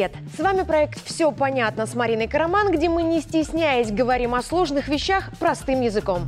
[0.00, 0.16] Привет!
[0.34, 4.88] С вами проект «Все понятно» с Мариной Караман, где мы, не стесняясь, говорим о сложных
[4.88, 6.22] вещах простым языком.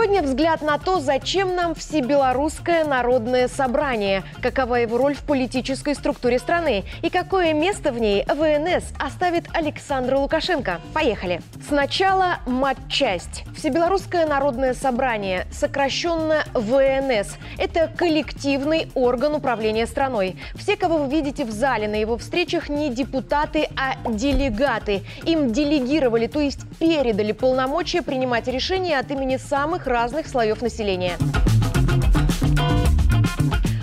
[0.00, 6.38] Сегодня взгляд на то, зачем нам Всебелорусское народное собрание, какова его роль в политической структуре
[6.38, 10.80] страны и какое место в ней ВНС оставит Александр Лукашенко.
[10.94, 11.42] Поехали!
[11.68, 13.44] Сначала матчасть.
[13.54, 20.36] Всебелорусское народное собрание, сокращенно ВНС, это коллективный орган управления страной.
[20.54, 25.02] Все, кого вы видите в зале на его встречах, не депутаты, а делегаты.
[25.24, 31.18] Им делегировали, то есть передали полномочия принимать решения от имени самых разных слоев населения.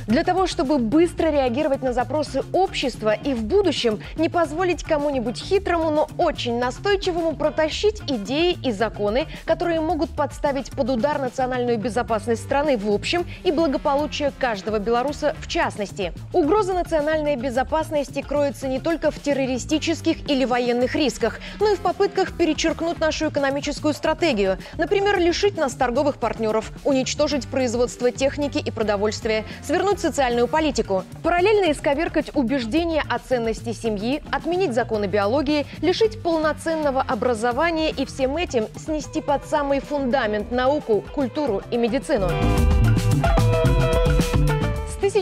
[0.08, 5.90] Для того, чтобы быстро реагировать на запросы общества и в будущем не позволить кому-нибудь хитрому,
[5.90, 12.78] но очень настойчивому протащить идеи и законы, которые могут подставить под удар национальную безопасность страны
[12.78, 16.14] в общем и благополучие каждого белоруса в частности.
[16.32, 22.38] Угроза национальной безопасности кроется не только в террористических или военных рисках, но и в попытках
[22.38, 24.58] перечеркнуть нашу экономическую стратегию.
[24.78, 31.04] Например, лишить нас торговых партнеров, уничтожить производство техники и продовольствия, свернуть социальную политику.
[31.24, 38.68] Параллельно исковеркать убеждения о ценности семьи, отменить законы биологии, лишить полноценного образования и всем этим
[38.78, 42.30] снести под самый фундамент науку, культуру и медицину.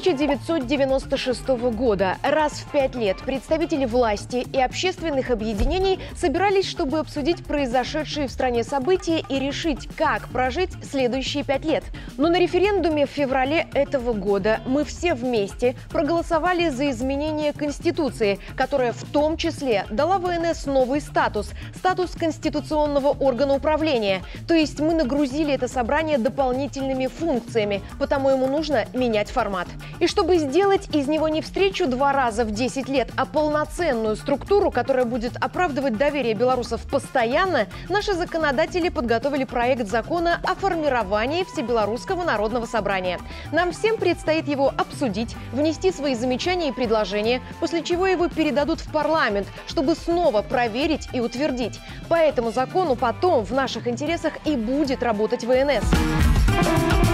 [0.05, 8.27] 1996 года раз в пять лет представители власти и общественных объединений собирались, чтобы обсудить произошедшие
[8.27, 11.83] в стране события и решить, как прожить следующие пять лет.
[12.17, 18.93] Но на референдуме в феврале этого года мы все вместе проголосовали за изменение Конституции, которая
[18.93, 24.21] в том числе дала ВНС новый статус– статус конституционного органа управления.
[24.47, 29.67] То есть мы нагрузили это собрание дополнительными функциями, потому ему нужно менять формат.
[29.99, 34.71] И чтобы сделать из него не встречу два раза в 10 лет, а полноценную структуру,
[34.71, 42.65] которая будет оправдывать доверие белорусов постоянно, наши законодатели подготовили проект закона о формировании Всебелорусского народного
[42.65, 43.19] собрания.
[43.51, 48.91] Нам всем предстоит его обсудить, внести свои замечания и предложения, после чего его передадут в
[48.91, 51.79] парламент, чтобы снова проверить и утвердить.
[52.09, 57.04] По этому закону потом в наших интересах и будет работать ВНС.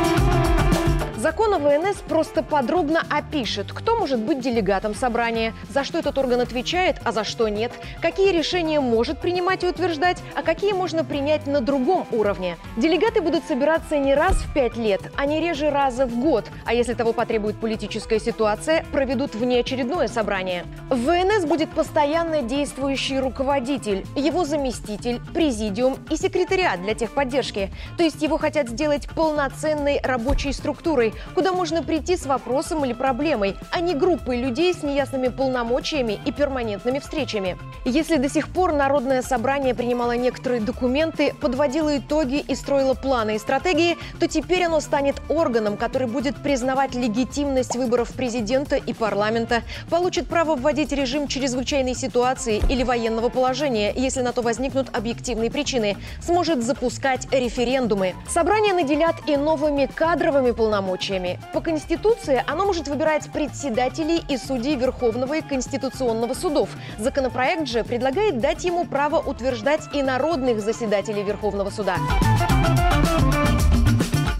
[1.21, 6.41] Закон о ВНС просто подробно опишет, кто может быть делегатом собрания, за что этот орган
[6.41, 7.71] отвечает, а за что нет,
[8.01, 12.57] какие решения может принимать и утверждать, а какие можно принять на другом уровне.
[12.75, 16.73] Делегаты будут собираться не раз в пять лет, а не реже раза в год, а
[16.73, 20.65] если того потребует политическая ситуация, проведут внеочередное собрание.
[20.89, 27.69] В ВНС будет постоянно действующий руководитель, его заместитель, президиум и секретариат для техподдержки.
[27.95, 33.55] То есть его хотят сделать полноценной рабочей структурой, куда можно прийти с вопросом или проблемой,
[33.71, 37.57] а не группой людей с неясными полномочиями и перманентными встречами.
[37.85, 43.39] Если до сих пор Народное собрание принимало некоторые документы, подводило итоги и строило планы и
[43.39, 50.27] стратегии, то теперь оно станет органом, который будет признавать легитимность выборов президента и парламента, получит
[50.27, 56.63] право вводить режим чрезвычайной ситуации или военного положения, если на то возникнут объективные причины, сможет
[56.63, 58.15] запускать референдумы.
[58.29, 61.39] Собрание наделят и новыми кадровыми полномочиями, полномочиями.
[61.53, 66.69] По Конституции оно может выбирать председателей и судей Верховного и Конституционного судов.
[66.97, 71.97] Законопроект же предлагает дать ему право утверждать и народных заседателей Верховного суда.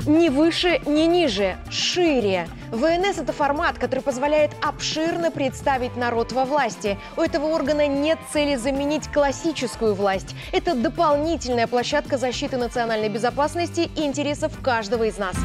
[0.08, 2.48] Ни выше, ни ниже, шире.
[2.72, 6.98] ВНС– это формат, который позволяет обширно представить народ во власти.
[7.18, 10.36] У этого органа нет цели заменить классическую власть.
[10.52, 15.36] Это дополнительная площадка защиты национальной безопасности и интересов каждого из нас.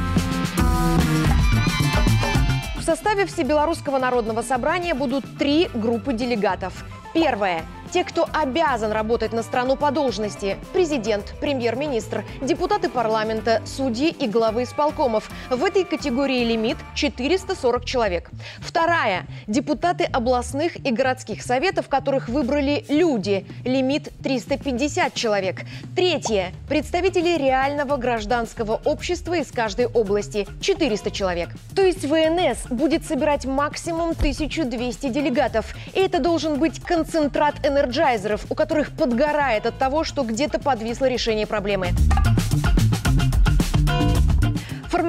[2.86, 6.84] В составе Всебелорусского народного собрания будут три группы делегатов.
[7.14, 14.26] Первое те, кто обязан работать на страну по должности– президент, премьер-министр, депутаты парламента, судьи и
[14.26, 15.30] главы исполкомов.
[15.50, 18.30] В этой категории лимит 440 человек.
[18.58, 23.46] Вторая– депутаты областных и городских советов, которых выбрали люди.
[23.64, 25.62] Лимит 350 человек.
[25.94, 31.50] Третье– представители реального гражданского общества из каждой области– 400 человек.
[31.74, 35.74] То есть ВНС будет собирать максимум 1200 делегатов.
[35.94, 41.06] И это должен быть концентрат энергии энерджайзеров, у которых подгорает от того, что где-то подвисло
[41.06, 41.92] решение проблемы.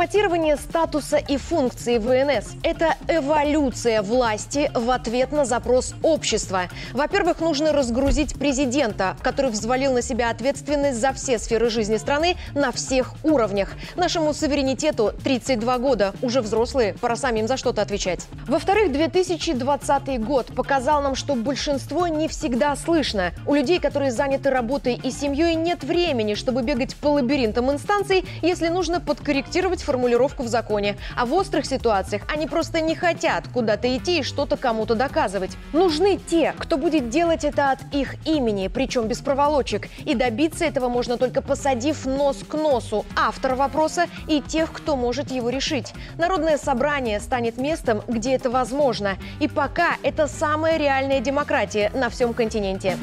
[0.07, 6.69] Эксплуатирование статуса и функции ВНС– это эволюция власти в ответ на запрос общества.
[6.93, 12.71] Во-первых, нужно разгрузить президента, который взвалил на себя ответственность за все сферы жизни страны на
[12.71, 13.71] всех уровнях.
[13.97, 18.27] Нашему суверенитету 32 года, уже взрослые, пора самим за что-то отвечать.
[18.47, 23.33] Во-вторых, 2020 год показал нам, что большинство не всегда слышно.
[23.45, 28.69] У людей, которые заняты работой и семьей, нет времени, чтобы бегать по лабиринтам инстанций, если
[28.69, 30.95] нужно подкорректировать корректировать формулировку в законе.
[31.15, 35.57] А в острых ситуациях они просто не хотят куда-то идти и что-то кому-то доказывать.
[35.73, 39.87] Нужны те, кто будет делать это от их имени, причем без проволочек.
[40.05, 45.31] И добиться этого можно только посадив нос к носу автора вопроса и тех, кто может
[45.31, 45.93] его решить.
[46.19, 49.17] Народное собрание станет местом, где это возможно.
[49.39, 52.97] И пока это самая реальная демократия на всем континенте.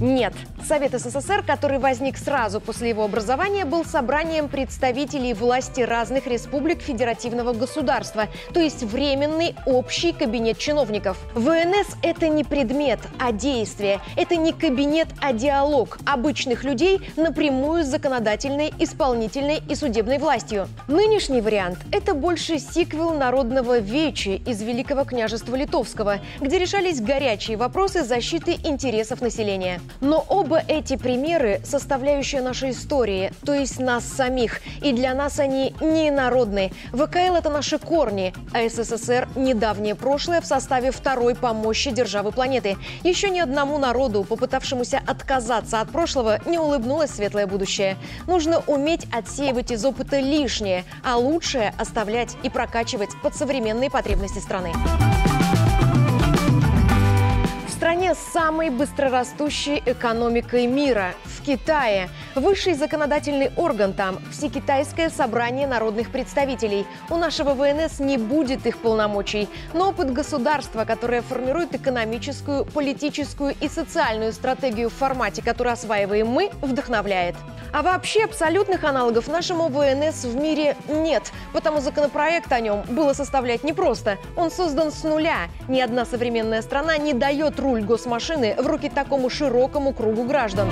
[0.00, 0.32] Нет,
[0.70, 7.54] Совет СССР, который возник сразу после его образования, был собранием представителей власти разных республик федеративного
[7.54, 11.18] государства, то есть временный общий кабинет чиновников.
[11.34, 13.98] ВНС– это не предмет, а действие.
[14.14, 20.68] Это не кабинет, а диалог обычных людей напрямую с законодательной, исполнительной и судебной властью.
[20.86, 28.04] Нынешний вариант– это больше сиквел народного вечи из Великого княжества Литовского, где решались горячие вопросы
[28.04, 29.80] защиты интересов населения.
[30.00, 34.60] Но оба эти примеры– составляющая нашей истории, то есть нас самих.
[34.82, 36.72] И для нас они не народные.
[36.92, 42.76] ВКЛ– это наши корни, а СССР– недавнее прошлое в составе второй по мощи державы планеты.
[43.02, 47.96] Еще ни одному народу, попытавшемуся отказаться от прошлого, не улыбнулось светлое будущее.
[48.26, 54.72] Нужно уметь отсеивать из опыта лишнее, а лучшее оставлять и прокачивать под современные потребности страны
[57.90, 62.08] стране с самой быстрорастущей экономикой мира– в Китае.
[62.34, 66.86] Высший законодательный орган там– Всекитайское собрание народных представителей.
[67.08, 73.68] У нашего ВНС не будет их полномочий, но опыт государства, которое формирует экономическую, политическую и
[73.68, 77.34] социальную стратегию в формате, который осваиваем мы, вдохновляет.
[77.72, 83.62] А вообще абсолютных аналогов нашему ВНС в мире нет, потому законопроект о нем было составлять
[83.62, 84.18] непросто.
[84.36, 85.48] Он создан с нуля.
[85.68, 90.68] Ни одна современная страна не дает руль госмашины в руки такому широкому кругу граждан.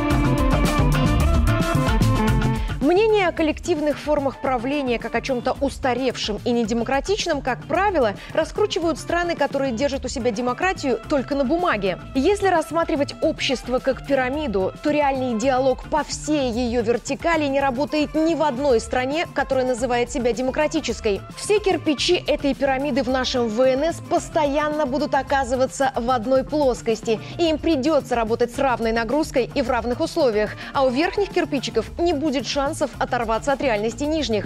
[2.88, 9.37] Мнение о коллективных формах правления как о чем-то устаревшем и недемократичном, как правило, раскручивают страны,
[9.37, 11.99] которые держат у себя демократию только на бумаге.
[12.14, 18.35] Если рассматривать общество как пирамиду, то реальный диалог по всей ее вертикали не работает ни
[18.35, 21.20] в одной стране, которая называет себя демократической.
[21.37, 27.58] Все кирпичи этой пирамиды в нашем ВНС постоянно будут оказываться в одной плоскости, и им
[27.58, 32.46] придется работать с равной нагрузкой и в равных условиях, а у верхних кирпичиков не будет
[32.46, 34.44] шанса шансов оторваться от реальности нижних.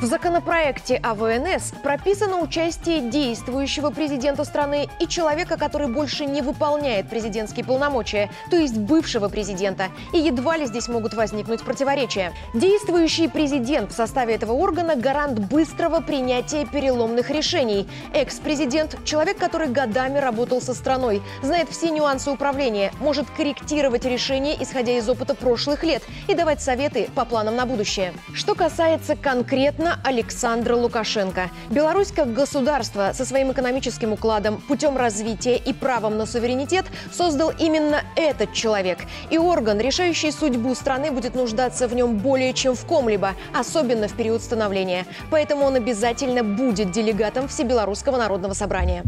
[0.00, 7.08] В законопроекте о ВНС прописано участие действующего президента страны и человека, который больше не выполняет
[7.08, 9.88] президентские полномочия, то есть бывшего президента.
[10.12, 12.32] И едва ли здесь могут возникнуть противоречия.
[12.54, 17.88] Действующий президент в составе этого органа– гарант быстрого принятия переломных решений.
[18.14, 24.96] Экс-президент– человек, который годами работал со страной, знает все нюансы управления, может корректировать решения, исходя
[24.96, 28.12] из опыта прошлых лет, и давать советы по планам на будущее.
[28.32, 31.50] Что касается конкретно именно Александра Лукашенко.
[31.70, 38.02] Беларусь как государство со своим экономическим укладом, путем развития и правом на суверенитет создал именно
[38.16, 38.98] этот человек.
[39.30, 44.12] И орган, решающий судьбу страны, будет нуждаться в нем более чем в ком-либо, особенно в
[44.12, 45.06] период становления.
[45.30, 49.02] Поэтому он обязательно будет делегатом Всебелорусского народного собрания.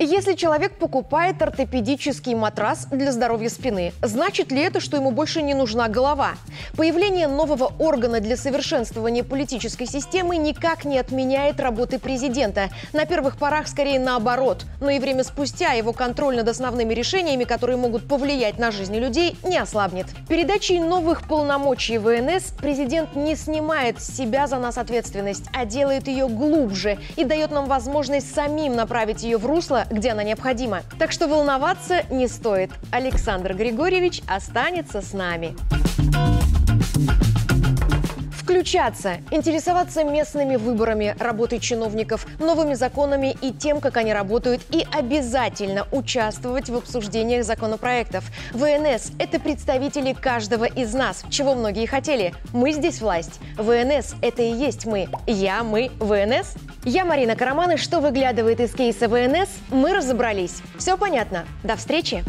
[0.00, 5.54] Если человек покупает ортопедический матрас для здоровья спины, значит ли это, что ему больше не
[5.54, 6.34] нужна голова?
[6.76, 12.68] Появление нового органа для совершенствования политической системы никак не отменяет работы президента.
[12.92, 14.66] На первых порах скорее наоборот.
[14.80, 19.36] Но и время спустя его контроль над основными решениями, которые могут повлиять на жизни людей,
[19.42, 20.06] не ослабнет.
[20.28, 26.28] Передачей новых полномочий ВНС президент не снимает с себя за нас ответственность, а делает ее
[26.28, 30.82] глубже и дает нам возможность самим направить ее в русло, где она необходима.
[30.98, 32.70] Так что волноваться не стоит.
[32.90, 35.56] Александр Григорьевич останется с нами
[38.58, 45.86] включаться, интересоваться местными выборами, работой чиновников, новыми законами и тем, как они работают, и обязательно
[45.92, 48.24] участвовать в обсуждениях законопроектов.
[48.52, 52.34] ВНС– это представители каждого из нас, чего многие хотели.
[52.52, 53.38] Мы здесь власть.
[53.56, 55.08] ВНС– это и есть мы.
[55.28, 56.54] Я, мы, ВНС.
[56.84, 60.62] Я Марина Караман, и что выглядывает из кейса ВНС, мы разобрались.
[60.78, 61.44] Все понятно.
[61.62, 62.24] До встречи!